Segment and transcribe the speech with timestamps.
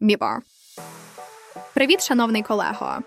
[0.00, 0.40] Мібар.
[1.74, 2.98] Привіт, шановний колего.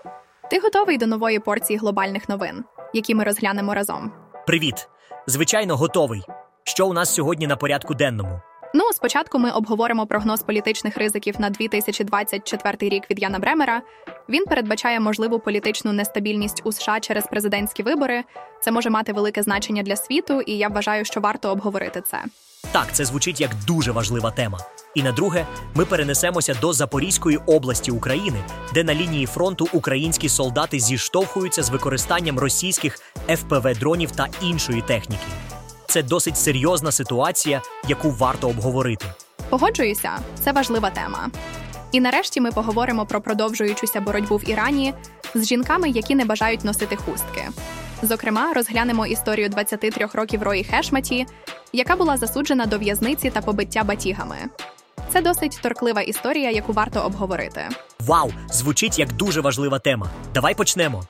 [0.49, 4.11] Ти готовий до нової порції глобальних новин, які ми розглянемо разом?
[4.47, 4.87] Привіт!
[5.27, 6.23] Звичайно, готовий.
[6.63, 8.41] Що у нас сьогодні на порядку денному?
[8.73, 13.81] Ну, спочатку ми обговоримо прогноз політичних ризиків на 2024 рік від Яна Бремера.
[14.29, 18.23] Він передбачає можливу політичну нестабільність у США через президентські вибори.
[18.61, 22.23] Це може мати велике значення для світу, і я вважаю, що варто обговорити це.
[22.71, 24.59] Так, це звучить як дуже важлива тема.
[24.95, 25.45] І на друге,
[25.75, 28.43] ми перенесемося до Запорізької області України,
[28.73, 35.23] де на лінії фронту українські солдати зіштовхуються з використанням російських fpv дронів та іншої техніки.
[35.87, 39.05] Це досить серйозна ситуація, яку варто обговорити.
[39.49, 40.11] Погоджуюся,
[40.43, 41.29] це важлива тема.
[41.91, 44.93] І нарешті ми поговоримо про продовжуючуся боротьбу в Ірані
[45.35, 47.49] з жінками, які не бажають носити хустки.
[48.01, 51.25] Зокрема, розглянемо історію 23 років Рої Хешматі,
[51.73, 54.37] яка була засуджена до в'язниці та побиття батігами.
[55.09, 57.69] Це досить торклива історія, яку варто обговорити.
[57.99, 58.31] Вау!
[58.51, 60.09] Звучить як дуже важлива тема.
[60.33, 61.03] Давай почнемо.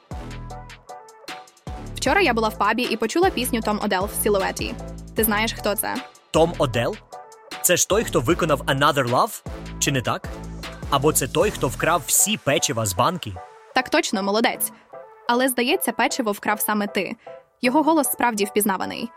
[1.95, 4.73] Вчора я була в пабі і почула пісню Том Одел в Сілуеті.
[5.15, 5.95] Ти знаєш, хто це?
[6.31, 6.95] Том Одел?
[7.61, 9.43] Це ж той, хто виконав Another Love?
[9.79, 10.27] Чи не так?
[10.89, 13.33] Або це той, хто вкрав всі печива з банки?
[13.75, 14.71] Так точно, молодець.
[15.33, 17.15] Але здається, печиво вкрав саме ти.
[17.61, 19.09] Його голос справді впізнаваний.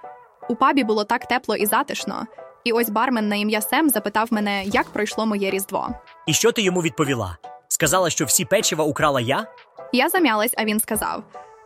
[0.48, 2.26] У пабі було так тепло і затишно,
[2.64, 5.88] і ось бармен на ім'я Сем запитав мене, як пройшло моє різдво.
[6.26, 7.36] І що ти йому відповіла?
[7.68, 9.46] Сказала, що всі печива украла я?
[9.92, 11.22] Я зам'ялась, а він сказав: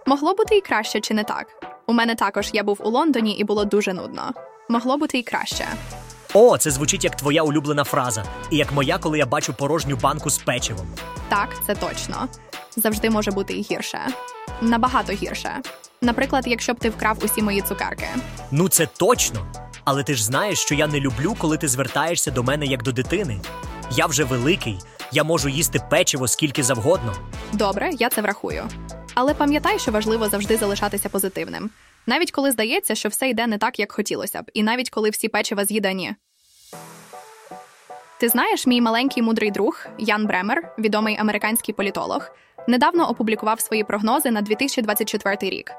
[0.06, 1.46] могло бути і краще, чи не так?
[1.86, 4.32] У мене також я був у Лондоні і було дуже нудно.
[4.69, 5.64] Могло бути і краще.
[6.34, 10.30] О, це звучить як твоя улюблена фраза, і як моя, коли я бачу порожню банку
[10.30, 10.86] з печивом.
[11.28, 12.28] Так, це точно.
[12.77, 13.98] Завжди може бути і гірше.
[14.61, 15.56] Набагато гірше.
[16.00, 18.06] Наприклад, якщо б ти вкрав усі мої цукерки.
[18.50, 19.47] Ну, це точно.
[19.84, 22.92] Але ти ж знаєш, що я не люблю, коли ти звертаєшся до мене як до
[22.92, 23.41] дитини.
[23.91, 24.78] Я вже великий,
[25.12, 27.14] я можу їсти печиво скільки завгодно.
[27.52, 28.69] Добре, я це врахую.
[29.14, 31.70] Але пам'ятай, що важливо завжди залишатися позитивним,
[32.06, 35.28] навіть коли здається, що все йде не так, як хотілося б, і навіть коли всі
[35.28, 36.15] печива з'їдані.
[38.21, 42.31] Ти знаєш, мій маленький мудрий друг Ян Бремер, відомий американський політолог,
[42.68, 45.72] недавно опублікував свої прогнози на 2024 рік.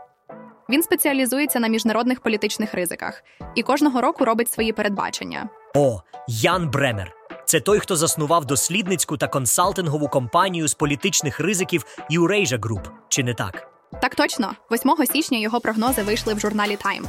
[0.70, 3.24] Він спеціалізується на міжнародних політичних ризиках
[3.56, 5.50] і кожного року робить свої передбачення.
[5.76, 7.12] О, Ян Бремер.
[7.46, 13.34] Це той, хто заснував дослідницьку та консалтингову компанію з політичних ризиків Eurasia Group, чи не
[13.34, 13.68] так?
[14.02, 17.04] Так точно, 8 січня його прогнози вийшли в журналі Time.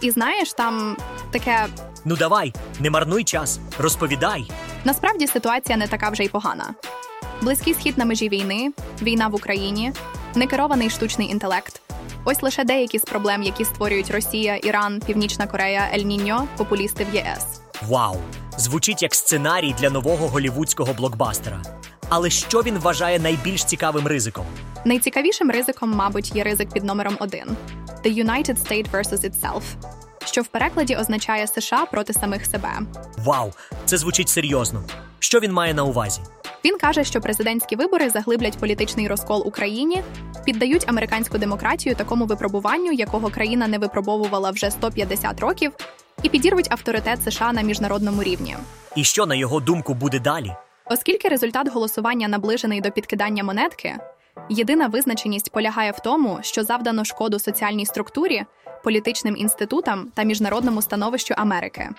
[0.00, 0.96] І знаєш, там
[1.30, 1.66] таке
[2.04, 4.50] Ну давай, не марнуй час, розповідай.
[4.84, 6.74] насправді ситуація не така вже й погана.
[7.42, 8.72] Близький схід на межі війни,
[9.02, 9.92] війна в Україні,
[10.34, 11.80] некерований штучний інтелект.
[12.24, 17.46] Ось лише деякі з проблем, які створюють Росія, Іран, Північна Корея, Ель-Ніньо, популісти в ЄС.
[17.88, 18.16] Вау!
[18.58, 21.62] Звучить як сценарій для нового голівудського блокбастера.
[22.08, 24.46] Але що він вважає найбільш цікавим ризиком?
[24.84, 27.56] Найцікавішим ризиком, мабуть, є ризик під номером один
[28.04, 29.62] The United States versus itself,
[30.24, 32.72] що в перекладі означає США проти самих себе.
[33.18, 33.52] Вау,
[33.84, 34.82] це звучить серйозно.
[35.18, 36.20] Що він має на увазі?
[36.64, 40.02] Він каже, що президентські вибори заглиблять політичний розкол Україні,
[40.44, 45.72] піддають американську демократію такому випробуванню, якого країна не випробовувала вже 150 років,
[46.22, 48.56] і підірвуть авторитет США на міжнародному рівні.
[48.96, 50.52] І що, на його думку, буде далі?
[50.90, 53.96] Оскільки результат голосування наближений до підкидання монетки,
[54.48, 58.44] єдина визначеність полягає в тому, що завдано шкоду соціальній структурі,
[58.84, 61.90] політичним інститутам та міжнародному становищу Америки.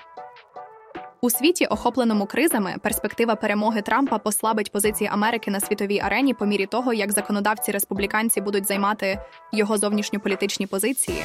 [1.22, 6.66] У світі, охопленому кризами, перспектива перемоги Трампа послабить позиції Америки на світовій арені по мірі
[6.66, 9.20] того, як законодавці республіканці будуть займати
[9.52, 11.24] його зовнішньополітичні позиції,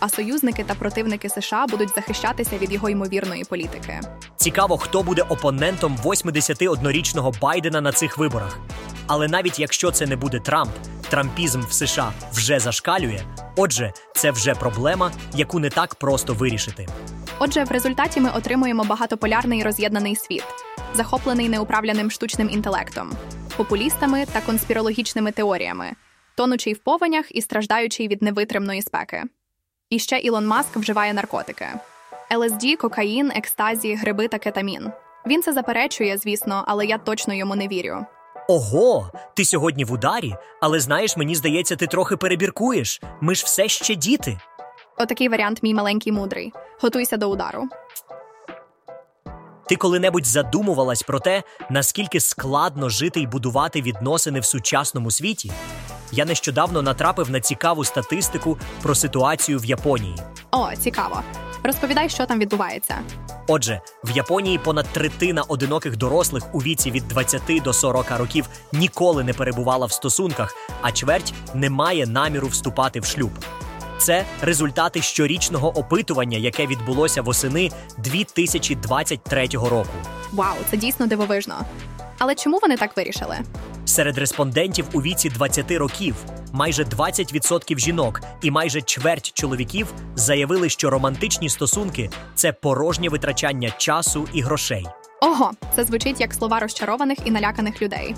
[0.00, 4.00] а союзники та противники США будуть захищатися від його ймовірної політики.
[4.36, 8.58] Цікаво, хто буде опонентом 81-річного Байдена на цих виборах.
[9.06, 10.70] Але навіть якщо це не буде Трамп,
[11.10, 13.20] трампізм в США вже зашкалює.
[13.56, 16.86] Отже, це вже проблема, яку не так просто вирішити.
[17.38, 20.44] Отже, в результаті ми отримуємо багатополярний роз'єднаний світ,
[20.94, 23.12] захоплений неуправляним штучним інтелектом,
[23.56, 25.92] популістами та конспірологічними теоріями,
[26.36, 29.22] тонучий в повенях і страждаючий від невитримної спеки.
[29.90, 31.66] І ще Ілон Маск вживає наркотики:
[32.36, 34.90] ЛСД, кокаїн, екстазі, гриби та кетамін.
[35.26, 38.06] Він це заперечує, звісно, але я точно йому не вірю.
[38.48, 43.00] Ого, ти сьогодні в ударі, але знаєш, мені здається, ти трохи перебіркуєш.
[43.20, 44.38] Ми ж все ще діти.
[44.98, 46.52] Отакий варіант, мій маленький мудрий.
[46.80, 47.68] Готуйся до удару.
[49.68, 55.52] Ти коли-небудь задумувалась про те, наскільки складно жити і будувати відносини в сучасному світі?
[56.12, 60.16] Я нещодавно натрапив на цікаву статистику про ситуацію в Японії.
[60.50, 61.22] О, цікаво.
[61.62, 62.94] Розповідай, що там відбувається.
[63.48, 69.24] Отже, в Японії понад третина одиноких дорослих у віці від 20 до 40 років ніколи
[69.24, 73.30] не перебувала в стосунках, а чверть не має наміру вступати в шлюб.
[73.98, 79.88] Це результати щорічного опитування, яке відбулося восени 2023 року.
[80.32, 81.54] Вау, це дійсно дивовижно.
[82.18, 83.38] Але чому вони так вирішили?
[83.84, 86.14] Серед респондентів у віці 20 років
[86.52, 94.28] майже 20% жінок і майже чверть чоловіків заявили, що романтичні стосунки це порожнє витрачання часу
[94.32, 94.86] і грошей.
[95.22, 98.14] Ого, це звучить як слова розчарованих і наляканих людей.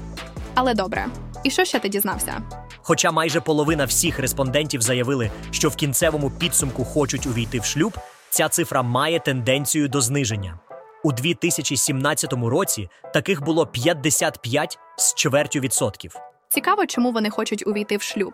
[0.54, 1.06] Але добре.
[1.44, 2.42] І що ще ти дізнався?
[2.88, 7.98] Хоча майже половина всіх респондентів заявили, що в кінцевому підсумку хочуть увійти в шлюб,
[8.30, 10.58] ця цифра має тенденцію до зниження.
[11.04, 16.14] У 2017 році таких було 55 з чвертю відсотків.
[16.48, 18.32] Цікаво, чому вони хочуть увійти в шлюб,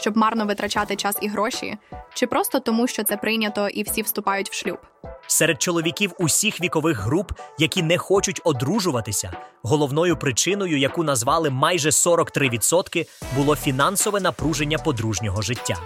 [0.00, 1.76] щоб марно витрачати час і гроші,
[2.14, 4.78] чи просто тому, що це прийнято і всі вступають в шлюб.
[5.26, 13.08] Серед чоловіків усіх вікових груп, які не хочуть одружуватися, головною причиною, яку назвали майже 43%,
[13.36, 15.76] було фінансове напруження подружнього життя.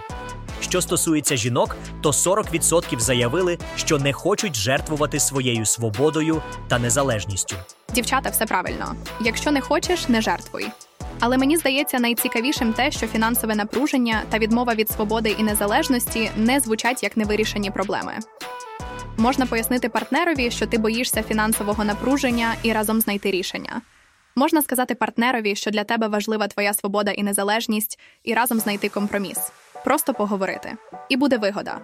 [0.61, 7.55] Що стосується жінок, то 40% заявили, що не хочуть жертвувати своєю свободою та незалежністю.
[7.93, 8.95] Дівчата, все правильно.
[9.21, 10.67] Якщо не хочеш, не жертвуй.
[11.19, 16.59] Але мені здається найцікавішим те, що фінансове напруження та відмова від свободи і незалежності не
[16.59, 18.13] звучать як невирішені проблеми.
[19.17, 23.81] Можна пояснити партнерові, що ти боїшся фінансового напруження і разом знайти рішення.
[24.35, 29.51] Можна сказати партнерові, що для тебе важлива твоя свобода і незалежність, і разом знайти компроміс.
[29.83, 30.73] Просто поговорити.
[31.09, 31.79] І буде вигода.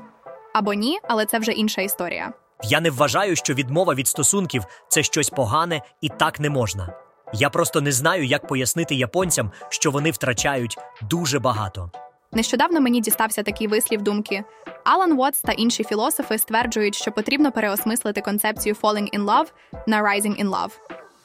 [0.53, 2.33] Або ні, але це вже інша історія.
[2.63, 6.93] Я не вважаю, що відмова від стосунків це щось погане і так не можна.
[7.33, 10.77] Я просто не знаю, як пояснити японцям, що вони втрачають
[11.09, 11.91] дуже багато.
[12.31, 14.43] Нещодавно мені дістався такий вислів думки.
[14.83, 19.47] Алан Уотс та інші філософи стверджують, що потрібно переосмислити концепцію falling in love
[19.87, 20.71] на rising in love.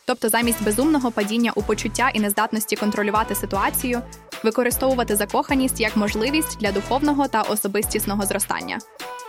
[0.07, 4.03] Тобто, замість безумного падіння у почуття і нездатності контролювати ситуацію,
[4.45, 8.79] використовувати закоханість як можливість для духовного та особистісного зростання.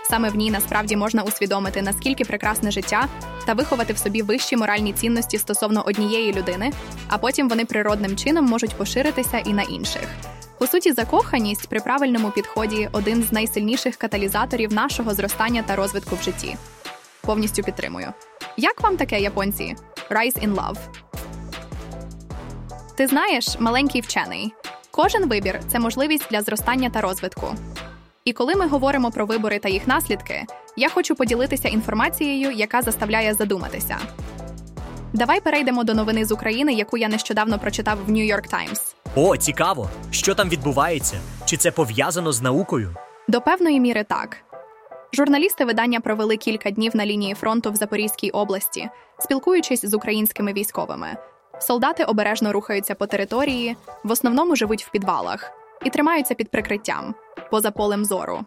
[0.09, 3.07] Саме в ній насправді можна усвідомити, наскільки прекрасне життя
[3.45, 6.71] та виховати в собі вищі моральні цінності стосовно однієї людини,
[7.07, 10.07] а потім вони природним чином можуть поширитися і на інших.
[10.59, 16.21] По суті, закоханість при правильному підході один з найсильніших каталізаторів нашого зростання та розвитку в
[16.21, 16.55] житті.
[17.21, 18.13] Повністю підтримую.
[18.57, 19.75] Як вам таке, японці?
[20.09, 20.77] Rise in love.
[22.97, 24.53] Ти знаєш, маленький вчений.
[24.91, 27.55] Кожен вибір це можливість для зростання та розвитку.
[28.25, 30.45] І коли ми говоримо про вибори та їх наслідки,
[30.75, 33.97] я хочу поділитися інформацією, яка заставляє задуматися.
[35.13, 38.95] Давай перейдемо до новини з України, яку я нещодавно прочитав в New York Times.
[39.15, 41.19] О, цікаво, що там відбувається?
[41.45, 42.95] Чи це пов'язано з наукою?
[43.27, 44.37] До певної міри так.
[45.13, 48.89] Журналісти видання провели кілька днів на лінії фронту в Запорізькій області,
[49.19, 51.17] спілкуючись з українськими військовими.
[51.59, 55.51] Солдати обережно рухаються по території, в основному живуть в підвалах
[55.83, 57.15] і тримаються під прикриттям
[57.51, 58.45] поза полем зору.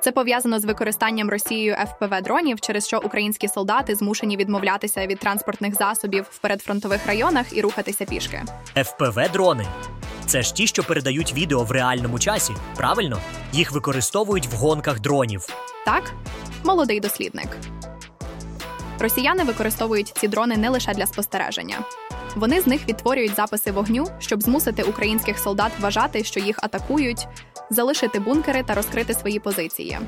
[0.00, 5.74] Це пов'язано з використанням Росією ФПВ дронів, через що українські солдати змушені відмовлятися від транспортних
[5.74, 8.42] засобів в передфронтових районах і рухатися пішки.
[8.84, 9.66] ФПВ дрони.
[10.26, 13.18] Це ж ті, що передають відео в реальному часі, правильно?
[13.52, 15.46] Їх використовують в гонках дронів.
[15.84, 16.12] Так,
[16.64, 17.48] молодий дослідник.
[18.98, 21.78] Росіяни використовують ці дрони не лише для спостереження.
[22.36, 27.26] Вони з них відтворюють записи вогню, щоб змусити українських солдат вважати, що їх атакують,
[27.70, 29.98] залишити бункери та розкрити свої позиції.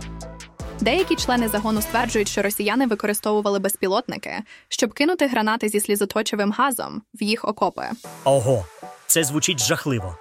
[0.81, 7.23] Деякі члени загону стверджують, що росіяни використовували безпілотники, щоб кинути гранати зі слізоточивим газом в
[7.23, 7.85] їх окопи.
[8.25, 8.67] Ого,
[9.07, 10.17] це звучить жахливо.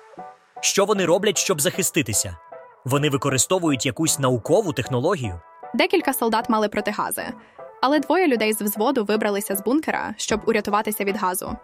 [0.61, 2.37] Що вони роблять, щоб захиститися?
[2.85, 5.41] Вони використовують якусь наукову технологію.
[5.73, 7.23] Декілька солдат мали протигази,
[7.81, 11.57] але двоє людей з взводу вибралися з бункера, щоб урятуватися від газу.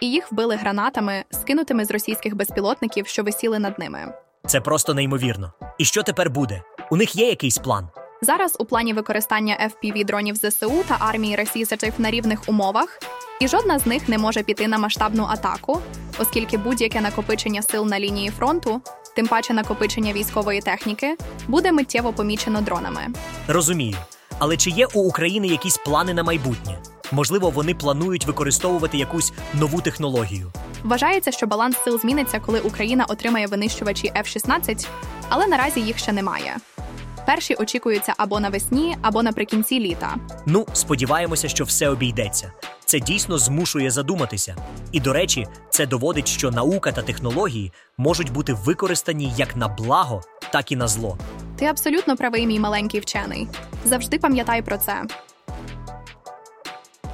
[0.00, 4.14] І їх вбили гранатами, скинутими з російських безпілотників, що висіли над ними.
[4.46, 5.52] Це просто неймовірно.
[5.78, 6.62] І що тепер буде?
[6.90, 7.88] У них є якийсь план.
[8.22, 11.66] Зараз у плані використання fpv дронів ЗСУ та армії Росії
[11.98, 12.98] на рівних умовах,
[13.40, 15.80] і жодна з них не може піти на масштабну атаку,
[16.18, 18.80] оскільки будь-яке накопичення сил на лінії фронту,
[19.16, 21.16] тим паче накопичення військової техніки,
[21.48, 23.00] буде миттєво помічено дронами.
[23.48, 23.96] Розумію.
[24.38, 26.78] Але чи є у України якісь плани на майбутнє?
[27.14, 30.52] Можливо, вони планують використовувати якусь нову технологію.
[30.84, 34.86] Вважається, що баланс сил зміниться, коли Україна отримає винищувачі F-16,
[35.28, 36.56] але наразі їх ще немає.
[37.26, 40.14] Перші очікуються або навесні, або наприкінці літа.
[40.46, 42.52] Ну, сподіваємося, що все обійдеться.
[42.84, 44.56] Це дійсно змушує задуматися.
[44.92, 50.22] І до речі, це доводить, що наука та технології можуть бути використані як на благо,
[50.52, 51.18] так і на зло.
[51.56, 53.48] Ти абсолютно правий, мій маленький вчений.
[53.84, 55.02] Завжди пам'ятай про це.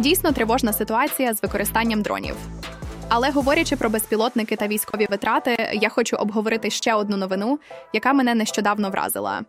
[0.01, 2.37] Дійсно тривожна ситуація з використанням дронів.
[3.09, 7.59] Але говорячи про безпілотники та військові витрати, я хочу обговорити ще одну новину,
[7.93, 9.43] яка мене нещодавно вразила.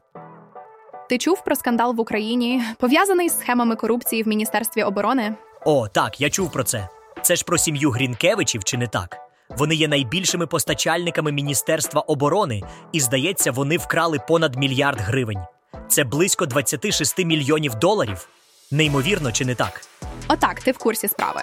[1.10, 5.36] Ти чув про скандал в Україні, пов'язаний з схемами корупції в Міністерстві оборони?
[5.66, 6.90] О, так, я чув про це.
[7.22, 9.18] Це ж про сім'ю Грінкевичів, чи не так?
[9.58, 15.40] Вони є найбільшими постачальниками Міністерства оборони, і здається, вони вкрали понад мільярд гривень.
[15.88, 18.28] Це близько 26 мільйонів доларів.
[18.72, 19.82] Неймовірно, чи не так?
[20.28, 21.42] Отак, ти в курсі справи.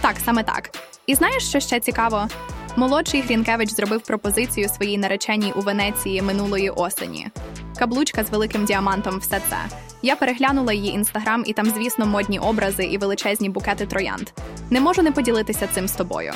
[0.00, 0.70] Так, саме так.
[1.06, 2.28] І знаєш, що ще цікаво?
[2.76, 7.28] Молодший Грінкевич зробив пропозицію своїй нареченій у Венеції минулої осені.
[7.78, 9.56] Каблучка з великим діамантом, все це.
[10.02, 14.28] Я переглянула її інстаграм, і там, звісно, модні образи і величезні букети троянд.
[14.70, 16.32] Не можу не поділитися цим з тобою.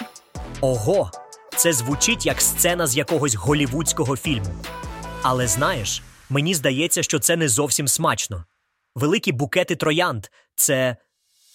[0.61, 1.11] Ого,
[1.57, 4.55] це звучить як сцена з якогось голівудського фільму.
[5.23, 8.45] Але знаєш, мені здається, що це не зовсім смачно.
[8.95, 10.97] Великі букети троянд це,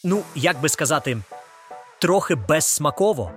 [0.03, 1.17] ну, як би сказати,
[1.99, 3.31] трохи безсмаково.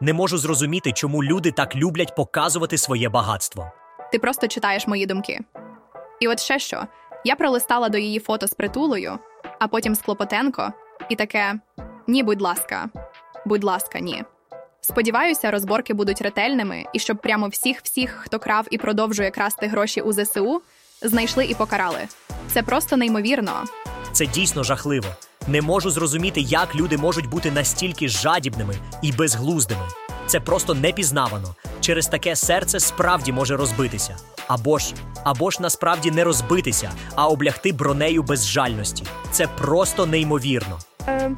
[0.00, 3.72] Не можу зрозуміти, чому люди так люблять показувати своє багатство.
[4.12, 5.40] Ти просто читаєш мої думки.
[6.20, 6.86] І от ще що:
[7.24, 9.18] я пролистала до її фото з притулою,
[9.58, 10.72] а потім з Клопотенко,
[11.08, 11.54] і таке:
[12.06, 12.88] ні, будь ласка,
[13.44, 14.24] будь ласка, ні.
[14.80, 20.00] Сподіваюся, розборки будуть ретельними, і щоб прямо всіх, всіх, хто крав і продовжує красти гроші
[20.00, 20.62] у ЗСУ,
[21.02, 22.08] знайшли і покарали.
[22.52, 23.52] Це просто неймовірно.
[24.12, 25.08] Це дійсно жахливо.
[25.46, 29.82] Не можу зрозуміти, як люди можуть бути настільки жадібними і безглуздими.
[30.26, 31.54] Це просто непізнавано.
[31.80, 34.16] Через таке серце справді може розбитися.
[34.48, 39.04] Або ж, або ж насправді не розбитися, а облягти бронею безжальності.
[39.30, 40.78] Це просто неймовірно.
[41.08, 41.30] Е...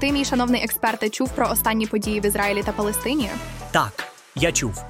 [0.00, 3.30] Ти, мій шановний експерт, чув про останні події в Ізраїлі та Палестині?
[3.70, 4.82] Так, я чув.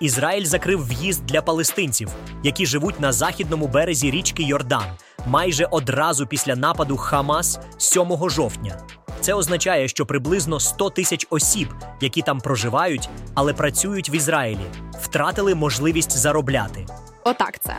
[0.00, 2.08] Ізраїль закрив в'їзд для палестинців,
[2.42, 4.84] які живуть на західному березі річки Йордан,
[5.26, 8.78] майже одразу після нападу Хамас 7 жовтня.
[9.20, 11.68] Це означає, що приблизно 100 тисяч осіб,
[12.00, 14.66] які там проживають, але працюють в Ізраїлі,
[15.00, 16.86] втратили можливість заробляти.
[17.24, 17.76] Отак це.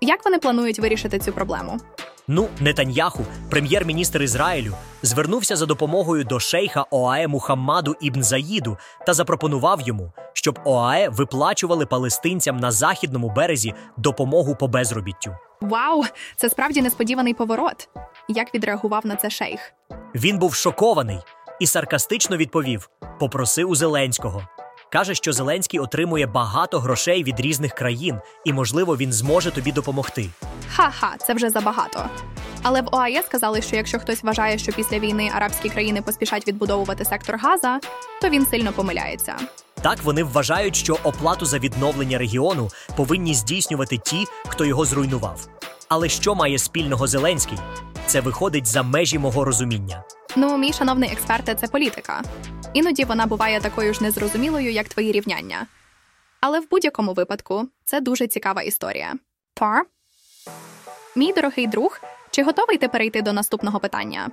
[0.00, 1.80] Як вони планують вирішити цю проблему?
[2.28, 9.80] Ну, Нетаньяху, прем'єр-міністр Ізраїлю, звернувся за допомогою до шейха ОАЕ Мухаммаду Ібн Заїду та запропонував
[9.80, 15.36] йому, щоб ОАЕ виплачували палестинцям на західному березі допомогу по безробіттю.
[15.60, 16.04] Вау,
[16.36, 17.88] це справді несподіваний поворот.
[18.28, 19.72] Як відреагував на це шейх?
[20.14, 21.18] Він був шокований
[21.60, 22.90] і саркастично відповів:
[23.20, 24.42] попроси у Зеленського.
[24.92, 30.28] Каже, що Зеленський отримує багато грошей від різних країн, і, можливо, він зможе тобі допомогти.
[30.74, 32.04] Ха-ха, це вже забагато.
[32.62, 37.04] Але в ОАЄ сказали, що якщо хтось вважає, що після війни арабські країни поспішать відбудовувати
[37.04, 37.80] сектор Газа,
[38.22, 39.36] то він сильно помиляється.
[39.82, 45.48] Так вони вважають, що оплату за відновлення регіону повинні здійснювати ті, хто його зруйнував.
[45.88, 47.58] Але що має спільного Зеленський?
[48.06, 50.04] Це виходить за межі мого розуміння.
[50.36, 52.22] Ну, мій шановний експерте, це політика.
[52.76, 55.66] Іноді вона буває такою ж незрозумілою, як твої рівняння.
[56.40, 59.14] Але в будь-якому випадку це дуже цікава історія.
[59.54, 59.86] Тар?
[61.16, 64.28] Мій дорогий друг, чи готовий ти перейти до наступного питання?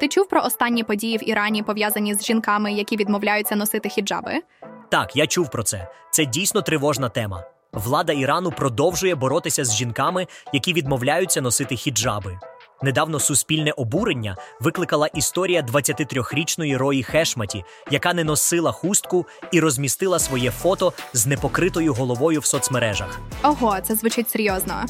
[0.00, 4.42] Ти чув про останні події в Ірані, пов'язані з жінками, які відмовляються носити хіджаби?
[4.90, 5.88] Так, я чув про це.
[6.10, 7.44] Це дійсно тривожна тема.
[7.72, 12.38] Влада Ірану продовжує боротися з жінками, які відмовляються носити хіджаби.
[12.82, 20.50] Недавно суспільне обурення викликала історія 23-річної Рої Хешматі, яка не носила хустку і розмістила своє
[20.50, 23.20] фото з непокритою головою в соцмережах.
[23.42, 24.84] Ого, це звучить серйозно.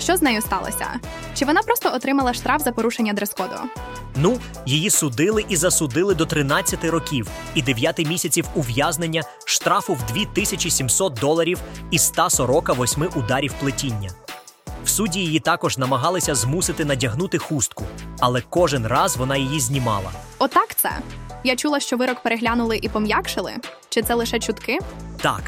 [0.00, 0.86] Що з нею сталося?
[1.34, 3.56] Чи вона просто отримала штраф за порушення дрес-коду?
[4.16, 11.14] Ну, її судили і засудили до 13 років і 9 місяців ув'язнення, штрафу в 2700
[11.14, 11.58] доларів
[11.90, 14.10] і 148 ударів плетіння.
[14.86, 17.84] В суді її також намагалися змусити надягнути хустку,
[18.20, 20.10] але кожен раз вона її знімала.
[20.38, 20.90] Отак це.
[21.44, 23.52] Я чула, що вирок переглянули і пом'якшили.
[23.88, 24.78] Чи це лише чутки?
[25.20, 25.42] Так,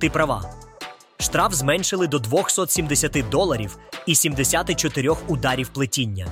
[0.00, 0.50] ти права.
[1.18, 6.26] Штраф зменшили до 270 доларів і 74 ударів плетіння.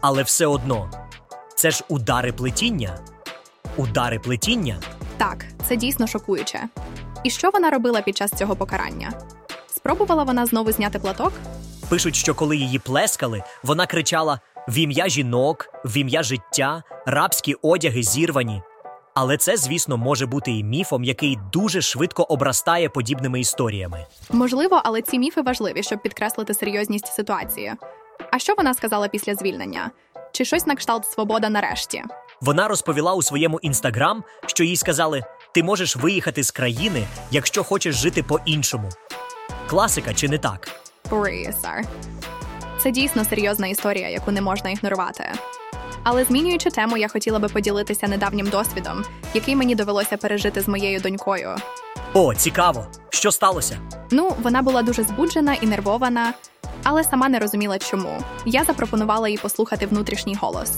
[0.00, 0.90] Але все одно,
[1.56, 2.98] це ж удари плетіння.
[3.76, 4.76] Удари плетіння?
[5.16, 6.68] Так, це дійсно шокуюче.
[7.24, 9.12] І що вона робила під час цього покарання?
[9.76, 11.32] Спробувала вона знову зняти платок?
[11.88, 18.02] Пишуть, що коли її плескали, вона кричала: в ім'я жінок, в ім'я життя, рабські одяги
[18.02, 18.62] зірвані.
[19.14, 24.06] Але це, звісно, може бути і міфом, який дуже швидко обрастає подібними історіями.
[24.30, 27.72] Можливо, але ці міфи важливі, щоб підкреслити серйозність ситуації.
[28.30, 29.90] А що вона сказала після звільнення?
[30.32, 32.02] Чи щось на кшталт свобода нарешті?
[32.40, 35.24] Вона розповіла у своєму інстаграм, що їй сказали:
[35.54, 38.88] ти можеш виїхати з країни, якщо хочеш жити по-іншому.
[39.66, 40.81] Класика, чи не так?
[41.12, 41.84] Історії, сер.
[42.78, 45.32] Це дійсно серйозна історія, яку не можна ігнорувати.
[46.02, 49.04] Але змінюючи тему, я хотіла би поділитися недавнім досвідом,
[49.34, 51.56] який мені довелося пережити з моєю донькою.
[52.14, 52.86] О, цікаво.
[53.10, 53.78] Що сталося?
[54.10, 56.34] Ну, вона була дуже збуджена і нервована,
[56.84, 58.22] але сама не розуміла, чому.
[58.46, 60.72] Я запропонувала їй послухати внутрішній голос.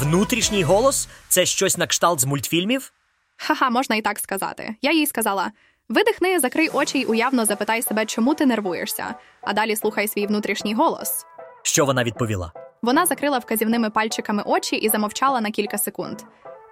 [0.00, 2.92] Внутрішній голос це щось на кшталт з мультфільмів?
[3.36, 4.74] Ха-ха, можна і так сказати.
[4.82, 5.50] Я їй сказала:
[5.88, 10.74] видихни, закрий очі й уявно запитай себе, чому ти нервуєшся, а далі слухай свій внутрішній
[10.74, 11.26] голос.
[11.62, 12.52] Що вона відповіла?
[12.82, 16.18] Вона закрила вказівними пальчиками очі і замовчала на кілька секунд.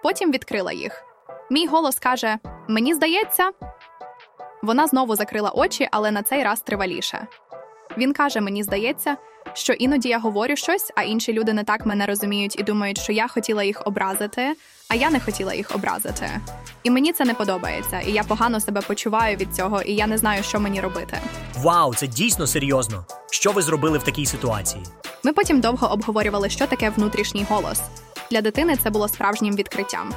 [0.02, 1.04] Потім відкрила їх.
[1.50, 2.38] Мій голос каже:
[2.69, 3.50] Мені здається.
[4.62, 7.26] Вона знову закрила очі, але на цей раз триваліше.
[7.99, 9.16] Він каже: Мені здається,
[9.54, 13.12] що іноді я говорю щось, а інші люди не так мене розуміють і думають, що
[13.12, 14.56] я хотіла їх образити,
[14.88, 16.30] а я не хотіла їх образити.
[16.82, 20.18] І мені це не подобається, і я погано себе почуваю від цього, і я не
[20.18, 21.18] знаю, що мені робити.
[21.59, 23.06] Вау, це дійсно серйозно.
[23.30, 24.82] Що ви зробили в такій ситуації?
[25.23, 27.80] Ми потім довго обговорювали, що таке внутрішній голос.
[28.30, 30.12] Для дитини це було справжнім відкриттям.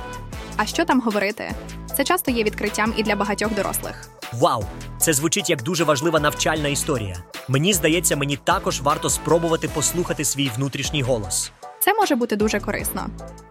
[0.57, 1.51] А що там говорити?
[1.97, 4.09] Це часто є відкриттям і для багатьох дорослих.
[4.39, 4.63] Вау,
[4.97, 7.17] це звучить як дуже важлива навчальна історія.
[7.47, 11.51] Мені здається, мені також варто спробувати послухати свій внутрішній голос.
[11.79, 13.07] Це може бути дуже корисно.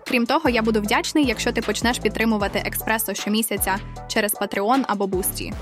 [0.07, 3.77] Крім того, я буду вдячний, якщо ти почнеш підтримувати експресо щомісяця
[4.09, 5.53] через Patreon або Boosty.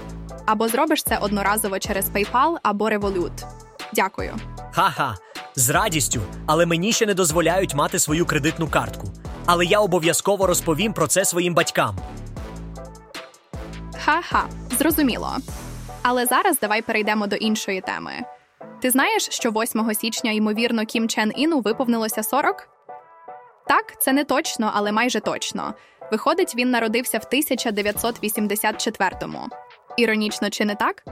[0.47, 3.45] Або зробиш це одноразово через PayPal або Revolut.
[3.95, 4.37] Дякую.
[4.73, 5.17] Ха-ха,
[5.57, 9.09] з радістю, але мені ще не дозволяють мати свою кредитну картку.
[9.47, 11.99] Але я обов'язково розповім про це своїм батькам.
[14.05, 14.45] Ха-ха,
[14.83, 15.37] зрозуміло.
[16.03, 18.12] Але зараз давай перейдемо до іншої теми.
[18.81, 22.69] Ти знаєш, що 8 січня, ймовірно, Кім Чен Іну виповнилося 40?
[23.69, 25.75] Так, це не точно, але майже точно.
[26.12, 29.49] Виходить, він народився в 1984-му.
[29.97, 31.05] Іронічно, чи не так?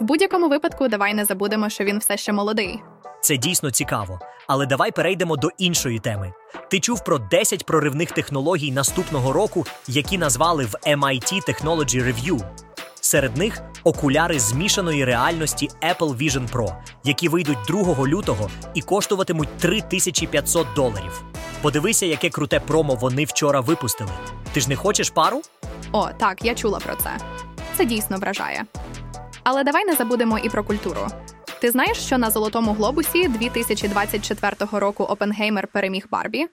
[0.00, 2.80] В будь-якому випадку, давай не забудемо, що він все ще молодий.
[3.20, 4.20] Це дійсно цікаво.
[4.46, 6.32] Але давай перейдемо до іншої теми.
[6.70, 12.44] Ти чув про 10 проривних технологій наступного року, які назвали в MIT Technology Review.
[13.08, 20.66] Серед них окуляри змішаної реальності Apple Vision Pro, які вийдуть 2 лютого і коштуватимуть 3500
[20.76, 21.22] доларів.
[21.62, 24.10] Подивися, яке круте промо вони вчора випустили.
[24.52, 25.42] Ти ж не хочеш пару?
[25.92, 27.18] О, так, я чула про це.
[27.76, 28.64] Це дійсно вражає.
[29.44, 31.06] Але давай не забудемо і про культуру.
[31.60, 36.46] Ти знаєш, що на Золотому глобусі 2024 року Опенгеймер переміг Барбі?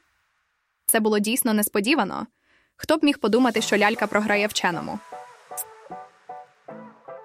[0.85, 2.27] Це було дійсно несподівано.
[2.75, 4.99] Хто б міг подумати, що лялька програє вченому?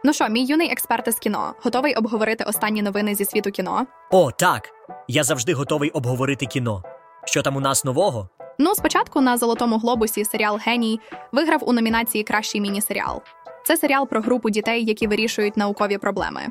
[0.05, 3.87] Ну що, мій юний експерт із кіно, готовий обговорити останні новини зі світу кіно?
[4.11, 4.69] О, так.
[5.09, 6.83] Я завжди готовий обговорити кіно.
[7.25, 8.29] Що там у нас нового?
[8.59, 11.01] Ну, спочатку на Золотому глобусі серіал Геній
[11.33, 13.23] виграв у номінації Кращий міні-серіал.
[13.67, 16.47] Це серіал про групу дітей, які вирішують наукові проблеми.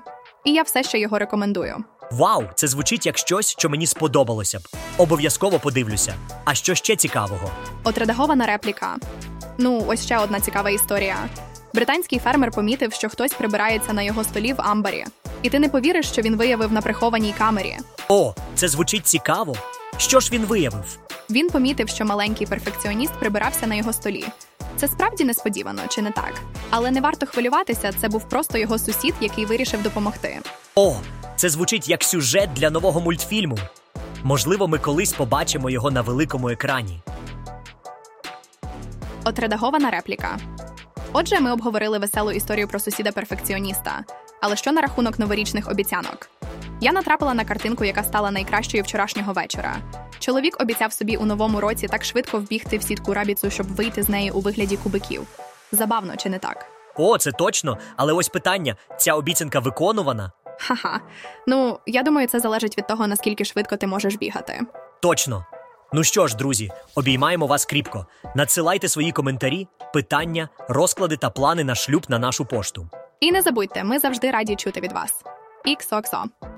[0.45, 1.75] І я все ще його рекомендую.
[2.11, 4.61] Вау, це звучить як щось, що мені сподобалося б.
[4.97, 6.13] Обов'язково подивлюся.
[6.45, 7.51] А що ще цікавого?
[7.83, 8.95] Отредагована репліка.
[9.57, 11.15] Ну, ось ще одна цікава історія.
[11.79, 15.05] Британський фермер помітив, що хтось прибирається на його столі в амбарі.
[15.41, 17.77] І ти не повіриш, що він виявив на прихованій камері.
[18.09, 19.55] О, це звучить цікаво.
[19.97, 20.97] Що ж він виявив?
[21.29, 24.25] Він помітив, що маленький перфекціоніст прибирався на його столі.
[24.77, 26.33] Це справді несподівано, чи не так?
[26.69, 30.39] Але не варто хвилюватися, це був просто його сусід, який вирішив допомогти.
[30.75, 30.95] О,
[31.35, 33.57] це звучить як сюжет для нового мультфільму.
[34.23, 37.01] Можливо, ми колись побачимо його на великому екрані.
[39.23, 40.37] Отредагована репліка.
[41.13, 44.03] Отже, ми обговорили веселу історію про сусіда перфекціоніста.
[44.41, 46.29] Але що на рахунок новорічних обіцянок?
[46.81, 49.75] Я натрапила на картинку, яка стала найкращою вчорашнього вечора.
[50.19, 54.09] Чоловік обіцяв собі у новому році так швидко вбігти в сітку рабіцу, щоб вийти з
[54.09, 55.27] неї у вигляді кубиків.
[55.71, 56.65] Забавно, чи не так?
[56.95, 57.77] О, це точно.
[57.95, 60.31] Але ось питання: ця обіцянка виконувана?
[60.59, 60.99] Ха-ха.
[61.47, 64.61] Ну, я думаю, це залежить від того, наскільки швидко ти можеш бігати.
[65.01, 65.45] Точно.
[65.93, 68.05] Ну що ж, друзі, обіймаємо вас кріпко.
[68.35, 72.89] Надсилайте свої коментарі, питання, розклади та плани на шлюб на нашу пошту.
[73.19, 75.23] І не забудьте, ми завжди раді чути від вас.
[75.65, 76.23] XOXO.